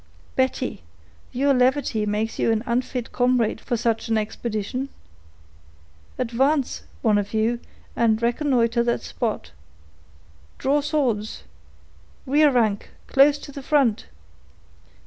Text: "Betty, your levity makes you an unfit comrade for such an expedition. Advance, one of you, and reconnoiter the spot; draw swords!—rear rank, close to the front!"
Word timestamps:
"Betty, 0.35 0.81
your 1.31 1.53
levity 1.53 2.07
makes 2.07 2.39
you 2.39 2.51
an 2.51 2.63
unfit 2.65 3.11
comrade 3.11 3.61
for 3.61 3.77
such 3.77 4.07
an 4.09 4.17
expedition. 4.17 4.89
Advance, 6.17 6.81
one 7.03 7.19
of 7.19 7.35
you, 7.35 7.59
and 7.95 8.19
reconnoiter 8.19 8.81
the 8.81 8.97
spot; 8.97 9.51
draw 10.57 10.81
swords!—rear 10.81 12.49
rank, 12.49 12.89
close 13.05 13.37
to 13.37 13.51
the 13.51 13.61
front!" 13.61 14.07